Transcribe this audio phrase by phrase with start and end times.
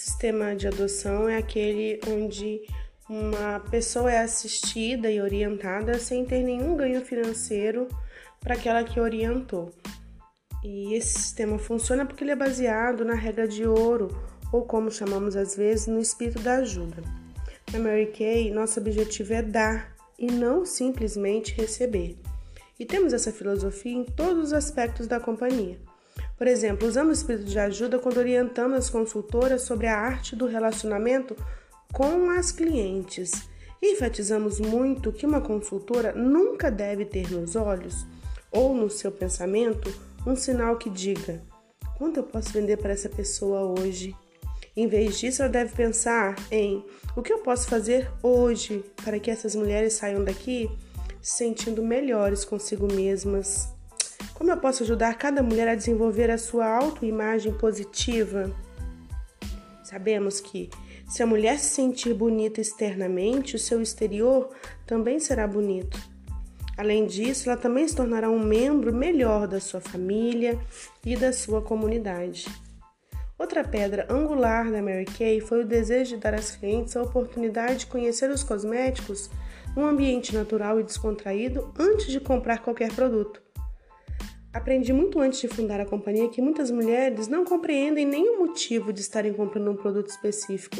[0.00, 2.62] sistema de adoção é aquele onde
[3.08, 7.88] uma pessoa é assistida e orientada sem ter nenhum ganho financeiro
[8.40, 9.72] para aquela que orientou.
[10.62, 14.08] E esse sistema funciona porque ele é baseado na regra de ouro,
[14.50, 17.02] ou como chamamos às vezes, no espírito da ajuda.
[17.72, 22.16] Na Mary Kay, nosso objetivo é dar e não simplesmente receber.
[22.78, 25.78] E temos essa filosofia em todos os aspectos da companhia.
[26.36, 30.46] Por exemplo, usamos o espírito de ajuda quando orientamos as consultoras sobre a arte do
[30.46, 31.36] relacionamento
[31.92, 33.48] com as clientes.
[33.82, 38.06] Enfatizamos muito que uma consultora nunca deve ter nos olhos
[38.50, 39.92] ou no seu pensamento
[40.26, 41.42] um sinal que diga:
[41.96, 44.16] quanto eu posso vender para essa pessoa hoje?
[44.76, 49.30] Em vez disso, ela deve pensar em o que eu posso fazer hoje para que
[49.30, 50.68] essas mulheres saiam daqui
[51.22, 53.68] se sentindo melhores consigo mesmas.
[54.34, 58.54] Como eu posso ajudar cada mulher a desenvolver a sua autoimagem positiva?
[59.84, 60.68] Sabemos que
[61.08, 64.48] se a mulher se sentir bonita externamente, o seu exterior
[64.86, 65.96] também será bonito.
[66.76, 70.58] Além disso, ela também se tornará um membro melhor da sua família
[71.06, 72.46] e da sua comunidade.
[73.38, 77.80] Outra pedra angular da Mary Kay foi o desejo de dar às clientes a oportunidade
[77.80, 79.30] de conhecer os cosméticos
[79.76, 83.43] num ambiente natural e descontraído antes de comprar qualquer produto.
[84.54, 89.00] Aprendi muito antes de fundar a companhia que muitas mulheres não compreendem nenhum motivo de
[89.00, 90.76] estarem comprando um produto específico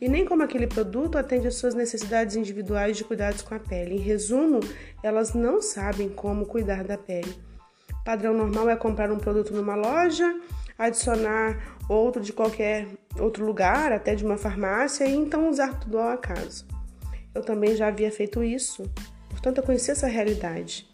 [0.00, 3.94] e nem como aquele produto atende às suas necessidades individuais de cuidados com a pele.
[3.94, 4.58] Em resumo,
[5.04, 7.32] elas não sabem como cuidar da pele.
[8.04, 10.34] Padrão normal é comprar um produto numa loja,
[10.76, 12.88] adicionar outro de qualquer
[13.20, 16.66] outro lugar, até de uma farmácia, e então usar tudo ao acaso.
[17.32, 18.82] Eu também já havia feito isso,
[19.30, 20.90] portanto eu conheci essa realidade.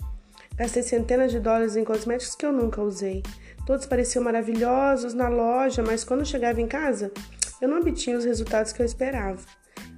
[0.58, 3.22] Gastei centenas de dólares em cosméticos que eu nunca usei.
[3.64, 7.12] Todos pareciam maravilhosos na loja, mas quando chegava em casa,
[7.62, 9.38] eu não obtinha os resultados que eu esperava.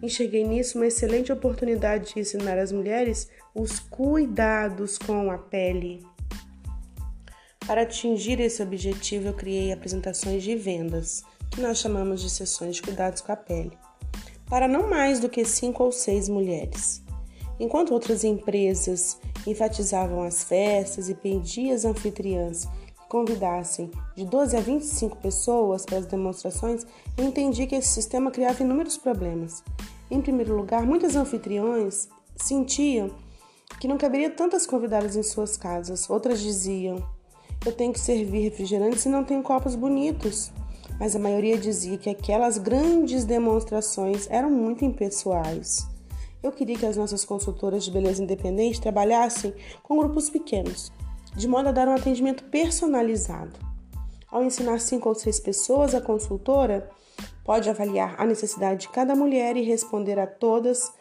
[0.02, 6.04] Enxerguei nisso uma excelente oportunidade de ensinar às mulheres os cuidados com a pele.
[7.66, 12.82] Para atingir esse objetivo, eu criei apresentações de vendas, que nós chamamos de sessões de
[12.82, 13.72] cuidados com a pele,
[14.48, 17.02] para não mais do que cinco ou seis mulheres.
[17.58, 24.60] Enquanto outras empresas enfatizavam as festas e pediam às anfitriãs que convidassem de 12 a
[24.60, 26.86] 25 pessoas para as demonstrações,
[27.16, 29.62] eu entendi que esse sistema criava inúmeros problemas.
[30.10, 33.10] Em primeiro lugar, muitas anfitriões sentiam
[33.78, 36.08] que não caberia tantas convidadas em suas casas.
[36.10, 37.02] Outras diziam:
[37.64, 40.52] Eu tenho que servir refrigerantes e não tenho copos bonitos.
[40.98, 45.89] Mas a maioria dizia que aquelas grandes demonstrações eram muito impessoais.
[46.42, 50.90] Eu queria que as nossas consultoras de beleza independente trabalhassem com grupos pequenos,
[51.36, 53.58] de modo a dar um atendimento personalizado.
[54.30, 56.88] Ao ensinar cinco ou seis pessoas, a consultora
[57.44, 60.92] pode avaliar a necessidade de cada mulher e responder a todas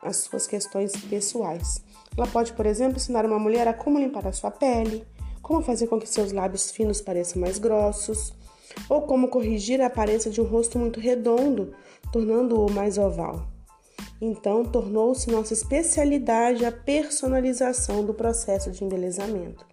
[0.00, 1.82] as suas questões pessoais.
[2.16, 5.04] Ela pode, por exemplo, ensinar uma mulher a como limpar a sua pele,
[5.42, 8.32] como fazer com que seus lábios finos pareçam mais grossos,
[8.88, 11.74] ou como corrigir a aparência de um rosto muito redondo,
[12.12, 13.53] tornando-o mais oval.
[14.20, 19.66] Então, tornou-se nossa especialidade a personalização do processo de embelezamento.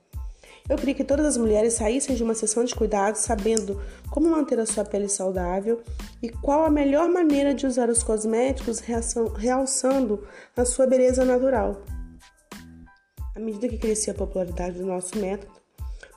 [0.69, 4.59] Eu queria que todas as mulheres saíssem de uma sessão de cuidados sabendo como manter
[4.59, 5.81] a sua pele saudável
[6.21, 8.79] e qual a melhor maneira de usar os cosméticos
[9.37, 10.25] realçando
[10.55, 11.81] a sua beleza natural.
[13.35, 15.51] À medida que crescia a popularidade do nosso método,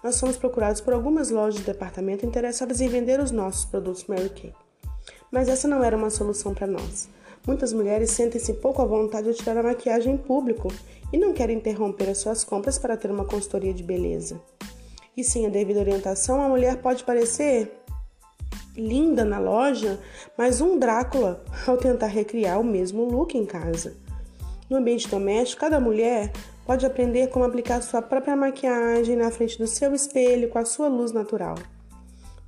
[0.03, 4.29] nós fomos procurados por algumas lojas de departamento interessadas em vender os nossos produtos Mary
[4.29, 4.53] Kay.
[5.33, 7.09] Mas essa não era uma solução para nós.
[7.47, 10.69] Muitas mulheres sentem-se pouco à vontade de tirar a maquiagem em público
[11.13, 14.41] e não querem interromper as suas compras para ter uma consultoria de beleza.
[15.17, 17.71] E sem a devida orientação, a mulher pode parecer
[18.77, 20.01] linda na loja,
[20.37, 23.95] mas um Drácula ao tentar recriar o mesmo look em casa.
[24.69, 26.33] No ambiente doméstico, cada mulher
[26.67, 30.89] pode aprender como aplicar sua própria maquiagem na frente do seu espelho com a sua
[30.89, 31.57] luz natural.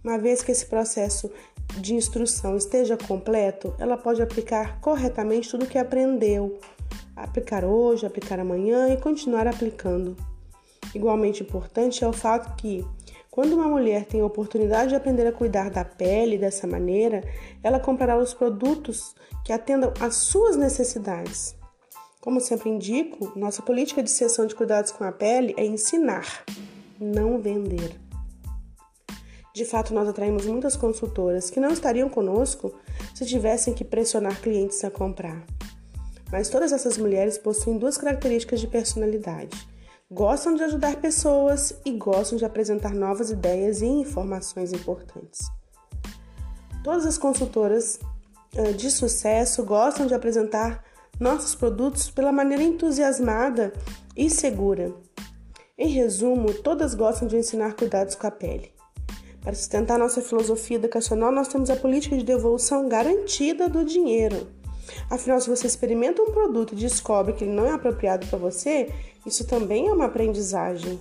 [0.03, 1.31] Uma vez que esse processo
[1.79, 6.59] de instrução esteja completo, ela pode aplicar corretamente tudo o que aprendeu.
[7.15, 10.17] Aplicar hoje, aplicar amanhã e continuar aplicando.
[10.95, 12.85] Igualmente importante é o fato que,
[13.31, 17.23] quando uma mulher tem a oportunidade de aprender a cuidar da pele dessa maneira,
[17.63, 19.15] ela comprará os produtos
[19.45, 21.55] que atendam às suas necessidades.
[22.21, 26.45] Como sempre indico, nossa política de sessão de cuidados com a pele é ensinar,
[26.99, 28.06] não vender.
[29.57, 32.75] De fato, nós atraímos muitas consultoras que não estariam conosco
[33.15, 35.47] se tivessem que pressionar clientes a comprar.
[36.31, 39.67] Mas todas essas mulheres possuem duas características de personalidade:
[40.11, 45.41] gostam de ajudar pessoas e gostam de apresentar novas ideias e informações importantes.
[46.85, 47.99] Todas as consultoras
[48.77, 50.85] de sucesso gostam de apresentar
[51.19, 53.73] nossos produtos pela maneira entusiasmada
[54.15, 54.95] e segura.
[55.79, 58.76] Em resumo, todas gostam de ensinar cuidados com a pele.
[59.47, 64.49] Para sustentar nossa filosofia educacional, nós temos a política de devolução garantida do dinheiro.
[65.09, 68.93] Afinal, se você experimenta um produto e descobre que ele não é apropriado para você,
[69.25, 70.99] isso também é uma aprendizagem.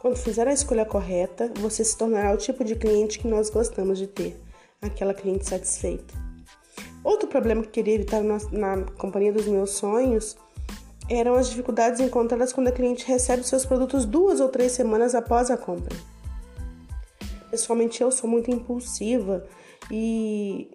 [0.00, 3.98] Quando fizer a escolha correta, você se tornará o tipo de cliente que nós gostamos
[3.98, 4.40] de ter,
[4.80, 6.14] aquela cliente satisfeita.
[7.02, 10.36] Outro problema que queria evitar na, na companhia dos meus sonhos
[11.10, 15.50] eram as dificuldades encontradas quando a cliente recebe seus produtos duas ou três semanas após
[15.50, 15.96] a compra.
[17.50, 19.46] Pessoalmente, eu sou muito impulsiva
[19.90, 20.70] e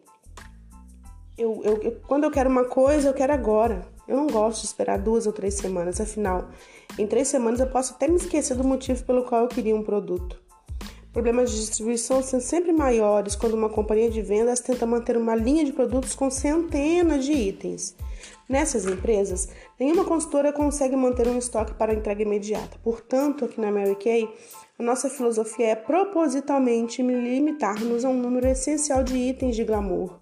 [1.37, 3.87] eu, eu, eu, quando eu quero uma coisa, eu quero agora.
[4.07, 6.49] Eu não gosto de esperar duas ou três semanas, afinal,
[6.97, 9.83] em três semanas eu posso até me esquecer do motivo pelo qual eu queria um
[9.83, 10.43] produto.
[11.13, 15.63] Problemas de distribuição são sempre maiores quando uma companhia de vendas tenta manter uma linha
[15.63, 17.95] de produtos com centenas de itens.
[18.49, 19.47] Nessas empresas,
[19.79, 22.79] nenhuma consultora consegue manter um estoque para entrega imediata.
[22.83, 24.27] Portanto, aqui na Mary Kay,
[24.77, 30.19] a nossa filosofia é propositalmente limitar-nos a um número essencial de itens de glamour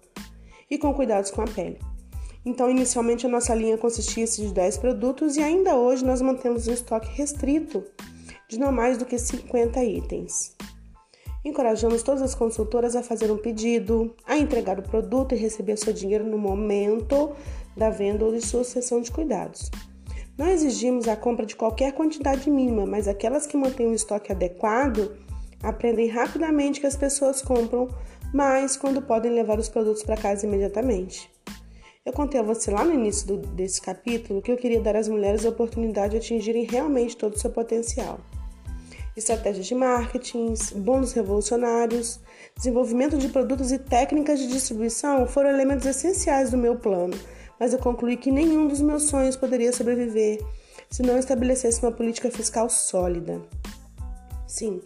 [0.70, 1.78] e com cuidados com a pele.
[2.44, 6.72] Então, inicialmente a nossa linha consistia de 10 produtos e ainda hoje nós mantemos um
[6.72, 7.84] estoque restrito
[8.48, 10.54] de não mais do que 50 itens.
[11.44, 15.92] Encorajamos todas as consultoras a fazer um pedido, a entregar o produto e receber seu
[15.92, 17.34] dinheiro no momento
[17.76, 19.70] da venda ou de sua sessão de cuidados.
[20.36, 25.16] Não exigimos a compra de qualquer quantidade mínima, mas aquelas que mantêm um estoque adequado
[25.62, 27.88] aprendem rapidamente que as pessoas compram
[28.32, 31.30] mais quando podem levar os produtos para casa imediatamente.
[32.04, 35.06] Eu contei a você lá no início do, desse capítulo que eu queria dar às
[35.06, 38.18] mulheres a oportunidade de atingirem realmente todo o seu potencial.
[39.16, 42.18] Estratégias de marketing, bônus revolucionários,
[42.56, 47.14] desenvolvimento de produtos e técnicas de distribuição foram elementos essenciais do meu plano,
[47.58, 50.38] mas eu concluí que nenhum dos meus sonhos poderia sobreviver
[50.90, 53.40] se não estabelecesse uma política fiscal sólida.
[54.46, 54.80] Sim,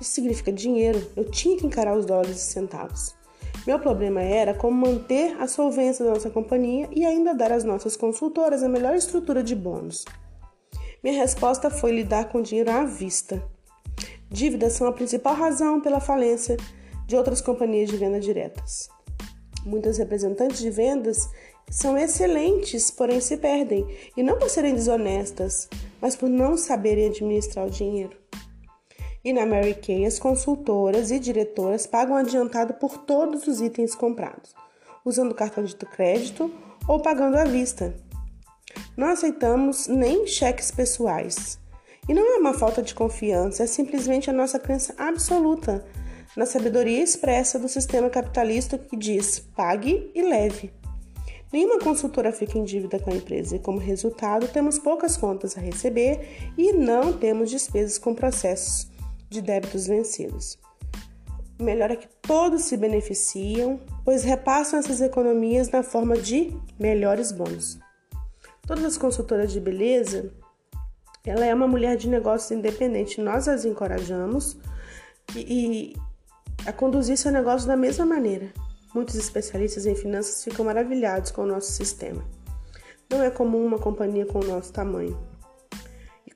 [0.00, 3.14] isso significa dinheiro, eu tinha que encarar os dólares e centavos.
[3.66, 7.94] Meu problema era como manter a solvência da nossa companhia e ainda dar às nossas
[7.96, 10.06] consultoras a melhor estrutura de bônus.
[11.04, 13.42] Minha resposta foi lidar com dinheiro à vista.
[14.30, 16.56] Dívidas são a principal razão pela falência
[17.06, 18.88] de outras companhias de venda diretas.
[19.66, 21.28] Muitas representantes de vendas
[21.68, 23.86] são excelentes, porém se perdem,
[24.16, 25.68] e não por serem desonestas,
[26.00, 28.16] mas por não saberem administrar o dinheiro.
[29.24, 34.54] E na Mary Kay, as consultoras e diretoras pagam adiantado por todos os itens comprados,
[35.04, 36.50] usando cartão de crédito
[36.88, 37.94] ou pagando à vista.
[38.96, 41.58] Não aceitamos nem cheques pessoais.
[42.08, 45.84] E não é uma falta de confiança, é simplesmente a nossa crença absoluta
[46.36, 50.72] na sabedoria expressa do sistema capitalista que diz pague e leve.
[51.52, 55.60] Nenhuma consultora fica em dívida com a empresa e, como resultado, temos poucas contas a
[55.60, 58.88] receber e não temos despesas com processos
[59.28, 60.58] de débitos vencidos.
[61.58, 67.32] O melhor é que todos se beneficiam, pois repassam essas economias na forma de melhores
[67.32, 67.78] bônus.
[68.66, 70.32] Todas as consultoras de beleza,
[71.24, 73.20] ela é uma mulher de negócios independente.
[73.20, 74.56] Nós as encorajamos
[75.36, 75.96] e, e
[76.64, 78.52] a conduzir seu negócio da mesma maneira.
[78.94, 82.24] Muitos especialistas em finanças ficam maravilhados com o nosso sistema.
[83.08, 85.30] Não é comum uma companhia com o nosso tamanho.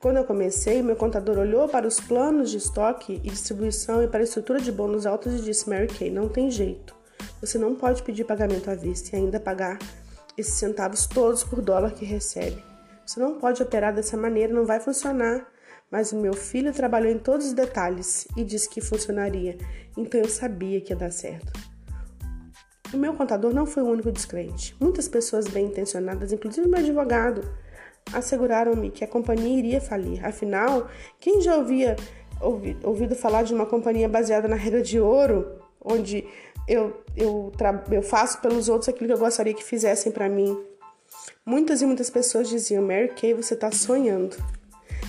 [0.05, 4.19] Quando eu comecei, meu contador olhou para os planos de estoque e distribuição e para
[4.19, 6.95] a estrutura de bônus altos e disse: Mary Kay, não tem jeito.
[7.41, 9.79] Você não pode pedir pagamento à vista e ainda pagar
[10.37, 12.63] esses centavos todos por dólar que recebe.
[13.03, 15.47] Você não pode operar dessa maneira, não vai funcionar.
[15.89, 19.57] Mas o meu filho trabalhou em todos os detalhes e disse que funcionaria,
[19.97, 21.51] então eu sabia que ia dar certo.
[22.95, 24.73] O meu contador não foi o único descrente.
[24.79, 27.41] Muitas pessoas bem intencionadas, inclusive meu advogado,
[28.13, 30.25] asseguraram-me que a companhia iria falir.
[30.25, 31.97] Afinal, quem já ouvia
[32.39, 36.25] ouvi, ouvido falar de uma companhia baseada na regra de ouro, onde
[36.69, 37.51] eu, eu,
[37.91, 40.57] eu faço pelos outros aquilo que eu gostaria que fizessem para mim?
[41.45, 44.37] Muitas e muitas pessoas diziam: Mary Kay, você está sonhando.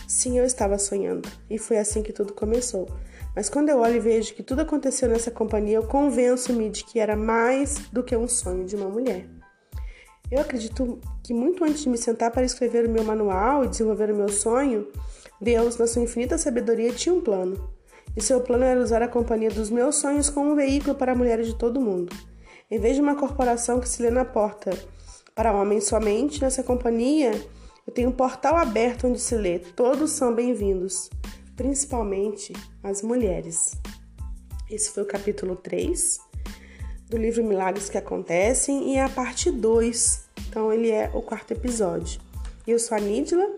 [0.09, 2.89] Sim, eu estava sonhando, e foi assim que tudo começou.
[3.37, 6.99] Mas quando eu olho e vejo que tudo aconteceu nessa companhia, eu convenço-me de que
[6.99, 9.27] era mais do que um sonho de uma mulher.
[10.31, 14.11] Eu acredito que muito antes de me sentar para escrever o meu manual e desenvolver
[14.11, 14.89] o meu sonho,
[15.39, 17.71] Deus, na sua infinita sabedoria, tinha um plano.
[18.17, 21.47] E seu plano era usar a companhia dos meus sonhos como um veículo para mulheres
[21.47, 22.17] de todo o mundo.
[22.71, 24.71] Em vez de uma corporação que se lê na porta
[25.35, 27.33] para homens somente, nessa companhia
[27.87, 31.11] eu tenho um portal aberto onde se lê: todos são bem-vindos,
[31.57, 33.73] principalmente as mulheres.
[34.71, 36.19] Esse foi o capítulo 3
[37.09, 40.27] do livro Milagres que Acontecem e é a parte 2.
[40.49, 42.21] Então ele é o quarto episódio.
[42.67, 43.49] Eu sou a Nídila,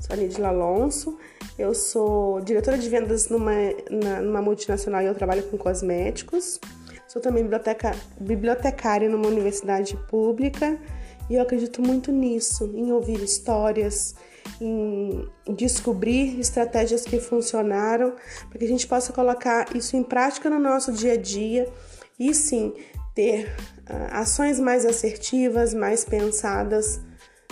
[0.00, 1.18] sou a Nídila Alonso,
[1.58, 3.52] eu sou diretora de vendas numa,
[3.90, 6.58] na, numa multinacional e eu trabalho com cosméticos.
[7.06, 10.78] Sou também biblioteca, bibliotecária numa universidade pública
[11.28, 14.14] e eu acredito muito nisso, em ouvir histórias,
[14.60, 18.14] em descobrir estratégias que funcionaram,
[18.48, 21.68] para que a gente possa colocar isso em prática no nosso dia a dia
[22.18, 22.74] e sim
[23.14, 27.00] ter uh, ações mais assertivas, mais pensadas,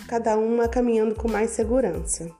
[0.09, 2.31] cada uma caminhando com mais segurança.